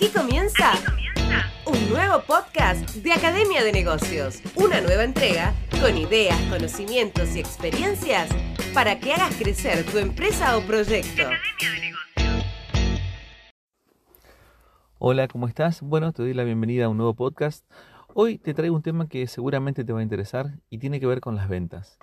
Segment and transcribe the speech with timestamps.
[0.00, 0.72] Aquí comienza,
[1.66, 4.40] un nuevo podcast de Academia de Negocios.
[4.56, 8.30] Una nueva entrega con ideas, conocimientos y experiencias
[8.72, 11.24] para que hagas crecer tu empresa o proyecto.
[14.98, 15.82] Hola, ¿cómo estás?
[15.82, 17.70] Bueno, te doy la bienvenida a un nuevo podcast.
[18.14, 21.20] Hoy te traigo un tema que seguramente te va a interesar y tiene que ver
[21.20, 21.98] con las ventas.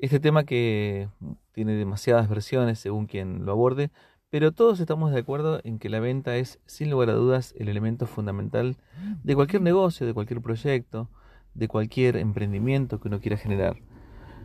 [0.00, 1.08] Este tema que
[1.52, 3.92] tiene demasiadas versiones según quien lo aborde,
[4.30, 7.68] pero todos estamos de acuerdo en que la venta es, sin lugar a dudas, el
[7.68, 8.76] elemento fundamental
[9.24, 11.10] de cualquier negocio, de cualquier proyecto,
[11.54, 13.76] de cualquier emprendimiento que uno quiera generar.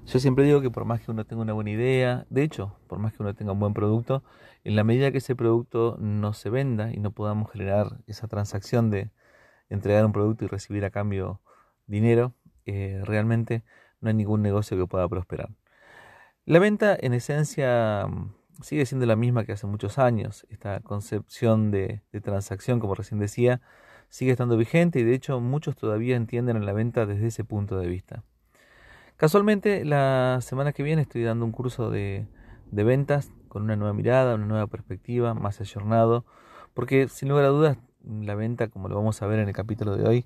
[0.08, 3.00] Yo siempre digo que por más que uno tenga una buena idea, de hecho, por
[3.00, 4.24] más que uno tenga un buen producto,
[4.64, 8.90] en la medida que ese producto no se venda y no podamos generar esa transacción
[8.90, 9.12] de
[9.70, 11.42] entregar un producto y recibir a cambio
[11.86, 12.34] dinero,
[12.66, 13.64] eh, realmente
[14.02, 15.50] no hay ningún negocio que pueda prosperar.
[16.46, 18.08] La venta, en esencia,
[18.62, 20.46] sigue siendo la misma que hace muchos años.
[20.50, 23.62] Esta concepción de, transacción, como recién decía,
[24.10, 27.88] sigue estando vigente y de hecho muchos todavía entienden la venta desde ese punto de
[27.88, 28.24] vista.
[29.18, 32.28] Casualmente, la semana que viene estoy dando un curso de,
[32.72, 36.26] de ventas con una nueva mirada, una nueva perspectiva, más ayornado,
[36.74, 39.96] porque sin lugar a dudas la venta, como lo vamos a ver en el capítulo
[39.96, 40.26] de hoy,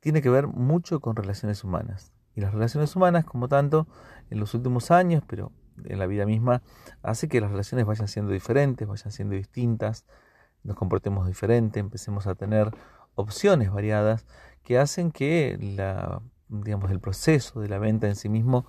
[0.00, 2.12] tiene que ver mucho con relaciones humanas.
[2.34, 3.86] Y las relaciones humanas, como tanto,
[4.30, 5.52] en los últimos años, pero
[5.84, 6.62] en la vida misma,
[7.02, 10.06] hace que las relaciones vayan siendo diferentes, vayan siendo distintas,
[10.62, 12.70] nos comportemos diferente, empecemos a tener
[13.14, 14.26] opciones variadas
[14.62, 18.66] que hacen que la, digamos, el proceso de la venta en sí mismo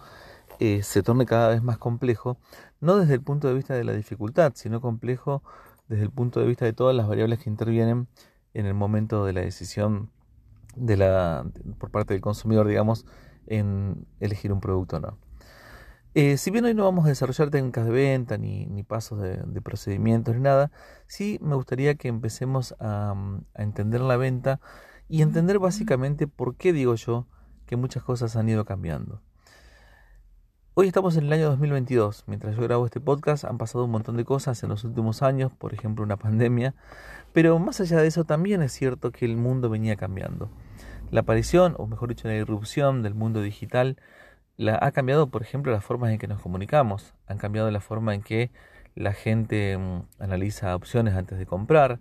[0.60, 2.38] eh, se torne cada vez más complejo,
[2.80, 5.44] no desde el punto de vista de la dificultad, sino complejo
[5.88, 8.08] desde el punto de vista de todas las variables que intervienen
[8.54, 10.10] en el momento de la decisión
[10.76, 11.46] de la,
[11.80, 13.06] por parte del consumidor, digamos,
[13.48, 15.18] en elegir un producto o no.
[16.14, 20.36] Eh, si bien hoy no vamos a desarrollar técnicas de venta, ni, pasos de, procedimientos,
[20.36, 20.72] ni nada,
[21.06, 23.14] sí me gustaría que empecemos a,
[23.54, 24.60] a, entender la venta
[25.08, 27.28] y entender básicamente por qué digo yo
[27.66, 29.22] que muchas cosas han ido cambiando.
[30.80, 32.26] Hoy estamos en el año 2022.
[32.28, 35.52] Mientras yo grabo este podcast han pasado un montón de cosas en los últimos años,
[35.52, 36.76] por ejemplo una pandemia,
[37.34, 40.52] pero más allá de eso también es cierto que el mundo venía cambiando.
[41.10, 43.98] La aparición, o mejor dicho, la irrupción del mundo digital
[44.58, 48.16] la, ha cambiado, por ejemplo, las formas en que nos comunicamos, han cambiado la forma
[48.16, 48.52] en que
[48.96, 52.00] la gente mm, analiza opciones antes de comprar,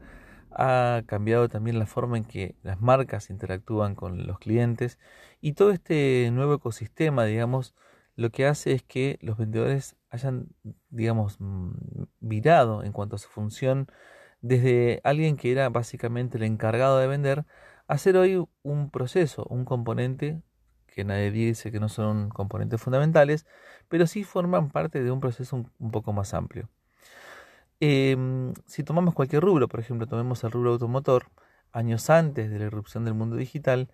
[0.50, 4.98] ha cambiado también la forma en que las marcas interactúan con los clientes
[5.40, 7.74] y todo este nuevo ecosistema, digamos,
[8.16, 10.48] lo que hace es que los vendedores hayan,
[10.90, 11.72] digamos, mm,
[12.20, 13.88] virado en cuanto a su función
[14.40, 17.44] desde alguien que era básicamente el encargado de vender
[17.88, 20.42] hacer hoy un proceso, un componente
[20.96, 23.46] que nadie dice que no son componentes fundamentales,
[23.88, 26.70] pero sí forman parte de un proceso un, poco más amplio.
[27.80, 31.26] Em, si tomamos cualquier rubro, por ejemplo, tomemos el rubro automotor,
[31.72, 33.90] años antes de la irrupción del mundo digital,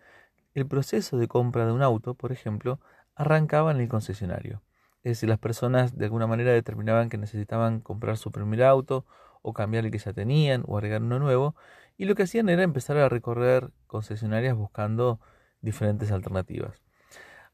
[0.54, 2.78] el proceso de compra de un auto, por ejemplo,
[3.16, 4.62] arrancaba en el concesionario.
[5.02, 9.04] Es decir, las personas de alguna manera determinaban que necesitaban comprar su primer auto
[9.42, 11.56] o cambiar el que ya tenían o agregar uno nuevo
[11.98, 15.18] y lo que hacían era empezar a recorrer concesionarias buscando
[15.62, 16.82] diferentes alternativas.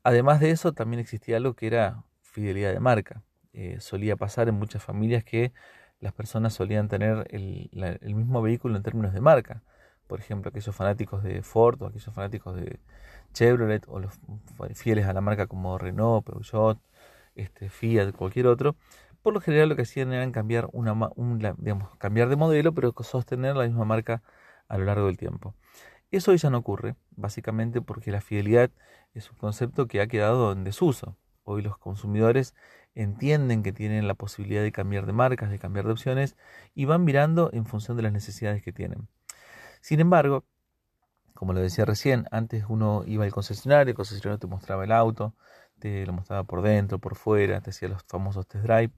[0.02, 3.22] Además de eso, también existía algo que era fidelidad de marca.
[3.52, 5.52] Eh, solía pasar en muchas familias que
[6.00, 7.70] las personas solían tener el,
[8.14, 9.62] mismo vehículo en términos de marca.
[10.06, 12.78] Por ejemplo, aquellos fanáticos de Ford o aquellos fanáticos de
[13.34, 14.12] Chevrolet o los
[14.74, 16.78] fieles a la marca como Renault, Peugeot,
[17.34, 18.76] este, Fiat, cualquier otro,
[19.22, 20.94] por lo general lo que hacían era cambiar, una,
[21.58, 24.22] digamos, cambiar de modelo, pero sostener la misma marca
[24.68, 25.54] a lo largo del tiempo.
[26.10, 28.70] Eso hoy ya no ocurre, básicamente porque la fidelidad
[29.12, 31.16] es un concepto que ha quedado en desuso.
[31.44, 32.54] Hoy los consumidores
[32.94, 36.36] entienden que tienen la posibilidad de cambiar de marcas, de cambiar de opciones
[36.74, 39.06] y van mirando en función de las necesidades que tienen.
[39.82, 40.44] Sin embargo,
[41.34, 45.34] como lo decía recién, antes uno iba al concesionario, el concesionario te mostraba el auto,
[45.78, 48.92] te lo mostraba por dentro, por fuera, te hacía los famosos test drive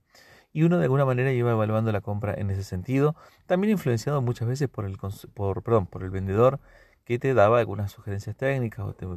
[0.53, 4.47] y uno de alguna manera iba evaluando la compra en ese sentido, también influenciado muchas
[4.47, 4.97] veces por el,
[5.33, 6.59] por, perdón, por el vendedor
[7.05, 9.07] que te daba algunas sugerencias técnicas o te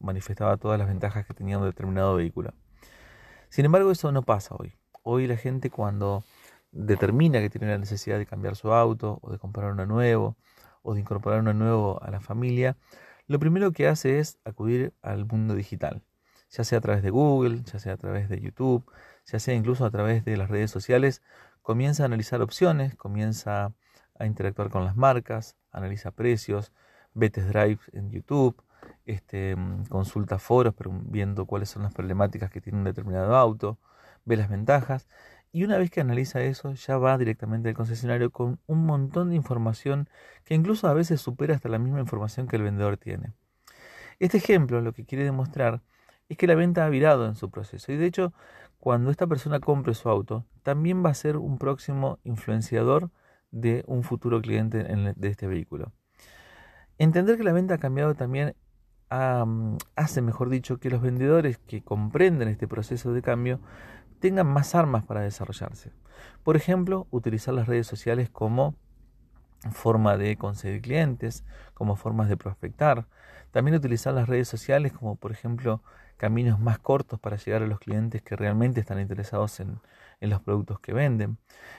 [0.00, 2.52] manifestaba todas las ventajas que tenía un determinado vehículo.
[3.48, 4.74] Sin embargo, eso no pasa hoy.
[5.02, 6.24] Hoy la gente cuando
[6.72, 10.36] determina que tiene la necesidad de cambiar su auto o de comprar uno nuevo
[10.82, 12.76] o de incorporar uno nuevo a la familia,
[13.26, 16.02] lo primero que hace es acudir al mundo digital
[16.54, 18.84] ya sea a través de Google, ya sea a través de YouTube,
[19.26, 21.22] ya sea incluso a través de las redes sociales,
[21.62, 23.74] comienza a analizar opciones, comienza
[24.18, 26.72] a interactuar con las marcas, analiza precios,
[27.14, 28.62] ve test drive en YouTube,
[29.06, 29.56] este,
[29.88, 30.74] consulta foros
[31.06, 33.78] viendo cuáles son las problemáticas que tiene un determinado auto,
[34.24, 35.08] ve las ventajas
[35.52, 39.36] y una vez que analiza eso, ya va directamente al concesionario con un montón de
[39.36, 40.08] información
[40.44, 43.32] que incluso a veces supera hasta la misma información que el vendedor tiene.
[44.18, 45.80] Este ejemplo lo que quiere demostrar
[46.28, 48.32] es que la venta ha virado en su proceso y de hecho
[48.78, 53.10] cuando esta persona compre su auto también va a ser un próximo influenciador
[53.50, 55.92] de un futuro cliente de este vehículo.
[56.98, 58.54] Entender que la venta ha cambiado también
[59.08, 63.60] hace, mejor dicho, que los vendedores que comprenden este proceso de cambio
[64.18, 65.92] tengan más armas para desarrollarse.
[66.42, 68.74] Por ejemplo, utilizar las redes sociales como
[69.70, 71.44] forma de conseguir clientes,
[71.74, 73.06] como formas de prospectar.
[73.50, 75.80] También utilizar las redes sociales como, por ejemplo,
[76.16, 79.78] caminos más cortos para llegar a los clientes que realmente están interesados en,
[80.24, 81.38] en los productos que venden.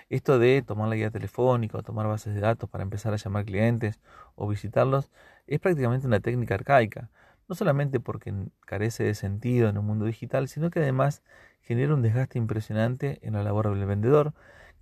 [0.10, 3.46] Esto de tomar la guía telefónica o tomar bases de datos para empezar a llamar
[3.46, 4.00] clientes
[4.36, 5.12] o visitarlos
[5.48, 7.10] es prácticamente una técnica arcaica,
[7.48, 8.34] no solamente porque
[8.66, 11.22] carece de sentido en un mundo digital, sino que además
[11.62, 14.34] genera un desgaste impresionante en la labor del vendedor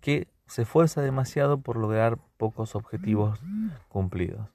[0.01, 3.39] que se esfuerza demasiado por lograr pocos objetivos
[3.87, 4.49] cumplidos.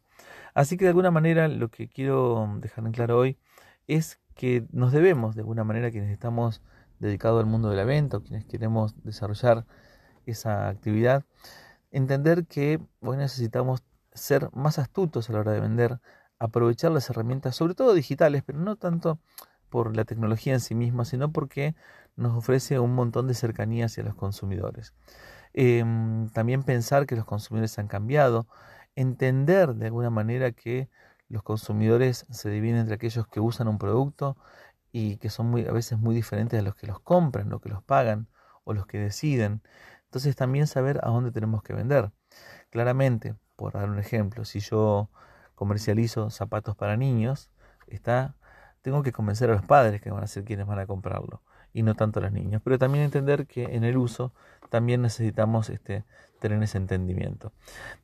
[0.54, 3.38] Así que de alguna manera lo que quiero dejar en claro hoy
[3.86, 6.62] es que nos debemos, de alguna manera, quienes estamos
[7.00, 9.66] dedicados al mundo de la venta o quienes queremos desarrollar
[10.26, 11.24] esa actividad,
[11.90, 16.00] entender que hoy necesitamos ser más astutos a la hora de vender,
[16.38, 19.18] aprovechar las herramientas, sobre todo digitales, pero no tanto
[19.68, 21.74] por la tecnología en sí misma, sino porque
[22.16, 24.94] nos ofrece un montón de cercanía hacia los consumidores.
[25.54, 28.46] Em, también pensar que los consumidores han cambiado,
[28.94, 30.88] entender de alguna manera que
[31.28, 34.36] los consumidores se dividen entre aquellos que usan un producto
[34.92, 37.68] y que son muy, a veces muy diferentes a los que los compran, los que
[37.68, 38.28] los pagan
[38.64, 39.62] o los que deciden.
[40.04, 42.10] Entonces también saber a dónde tenemos que vender.
[42.70, 45.10] Claramente, por dar un ejemplo, si yo
[45.54, 47.50] comercializo zapatos para niños,
[47.86, 48.36] está,
[48.82, 51.42] tengo que convencer a los padres que van a ser quienes van a comprarlo
[51.72, 52.62] y no tanto a los niños.
[52.64, 54.32] Pero también entender que en el uso
[54.70, 56.04] también necesitamos este,
[56.40, 57.52] tener ese entendimiento.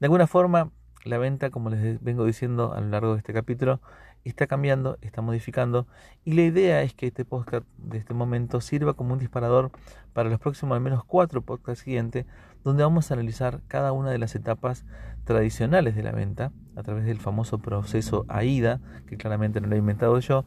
[0.00, 0.70] De alguna forma,
[1.04, 3.80] la venta, como les vengo diciendo a lo largo de este capítulo,
[4.30, 5.86] está cambiando, está modificando
[6.24, 9.70] y la idea es que este podcast de este momento sirva como un disparador
[10.12, 12.26] para los próximos al menos cuatro podcasts siguientes
[12.64, 14.84] donde vamos a analizar cada una de las etapas
[15.24, 19.78] tradicionales de la venta a través del famoso proceso AIDA, que claramente no lo he
[19.78, 20.46] inventado yo,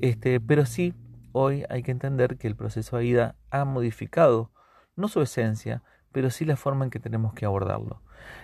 [0.00, 0.94] este, pero sí
[1.32, 4.52] hoy hay que entender que el proceso AIDA ha modificado
[4.94, 5.82] no su esencia,
[6.12, 8.00] pero sí la forma en que tenemos que abordarlo.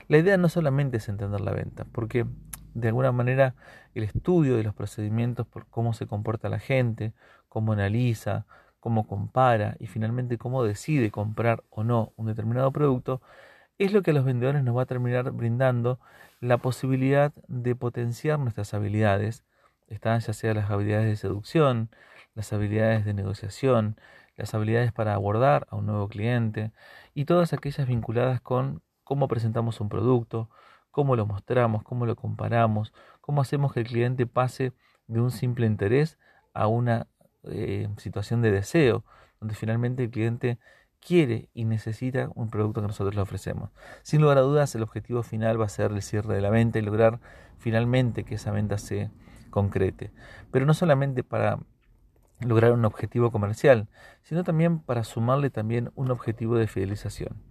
[0.08, 2.26] La idea no solamente es entender la venta, porque
[2.74, 3.54] de alguna manera
[3.94, 7.12] el estudio de los procedimientos por cómo se comporta la gente,
[7.48, 8.46] cómo analiza,
[8.80, 13.22] cómo compara y finalmente cómo decide comprar o no un determinado producto,
[13.78, 16.00] es lo que a los vendedores nos va a terminar brindando
[16.40, 19.44] la posibilidad de potenciar nuestras habilidades,
[19.88, 21.90] están ya sea las habilidades de seducción,
[22.34, 23.96] las habilidades de negociación,
[24.36, 26.72] las habilidades para abordar a un nuevo cliente
[27.14, 30.48] y todas aquellas vinculadas con cómo presentamos un producto,
[30.92, 34.72] cómo lo mostramos, cómo lo comparamos, cómo hacemos que el cliente pase
[35.08, 36.18] de un simple interés
[36.54, 37.08] a una
[37.44, 39.04] eh, situación de deseo,
[39.40, 40.58] donde finalmente el cliente
[41.00, 43.70] quiere y necesita un producto que nosotros le ofrecemos.
[44.02, 46.78] Sin lugar a dudas, el objetivo final va a ser el cierre de la venta
[46.78, 47.18] y lograr
[47.58, 49.10] finalmente que esa venta se
[49.50, 50.12] concrete.
[50.52, 51.58] Pero no solamente para
[52.46, 53.88] lograr un objetivo comercial,
[54.22, 57.42] sino también para sumarle también un objetivo de fidelización.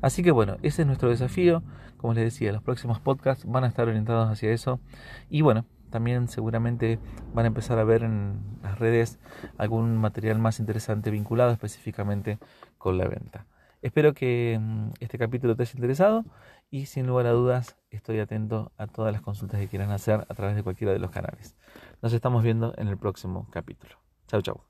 [0.00, 1.62] Así que bueno, ese es nuestro desafío.
[1.96, 4.80] Como les decía, los próximos podcasts van a estar orientados hacia eso.
[5.28, 6.98] Y bueno, también seguramente
[7.34, 9.18] van a empezar a ver en las redes
[9.58, 12.38] algún material más interesante vinculado específicamente
[12.78, 13.46] con la venta.
[13.82, 16.24] Espero que mm, este capítulo te haya interesado
[16.70, 20.34] y sin lugar a dudas estoy atento a todas las consultas que quieran hacer a
[20.34, 21.56] través de cualquiera de los canales.
[22.02, 24.09] Nos estamos viendo en el próximo capítulo.
[24.30, 24.60] Chau, chau.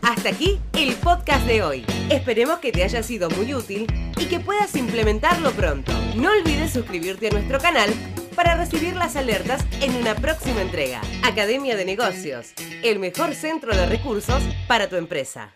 [0.00, 1.84] Hasta aquí el podcast de hoy.
[2.08, 5.92] Esperemos que te haya sido muy útil y que puedas implementarlo pronto.
[6.16, 7.90] No olvides suscribirte a nuestro canal
[8.34, 11.02] para recibir las alertas en una próxima entrega.
[11.22, 15.52] Academia de Negocios, el mejor centro de recursos para tu empresa.